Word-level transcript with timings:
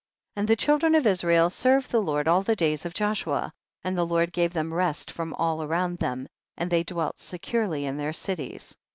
27. 0.33 0.41
And 0.41 0.47
the 0.47 0.59
children 0.59 0.95
of 0.95 1.05
Israel 1.05 1.51
served 1.51 1.91
the 1.91 2.01
Lord 2.01 2.27
all 2.27 2.41
the 2.41 2.55
days 2.55 2.87
of 2.87 2.93
Jo 2.95 3.13
shua, 3.13 3.51
and 3.83 3.95
the 3.95 4.03
Lord 4.03 4.33
gave 4.33 4.51
them 4.51 4.73
rest 4.73 5.11
from 5.11 5.31
all 5.35 5.61
around 5.61 5.99
them, 5.99 6.27
and 6.57 6.71
they 6.71 6.81
dwelt 6.81 7.19
securely 7.19 7.85
in 7.85 7.97
their 7.97 8.11
cities, 8.13 8.69
28. 8.69 8.77